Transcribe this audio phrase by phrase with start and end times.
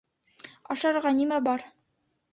[0.75, 1.69] Ашарға нимә бар?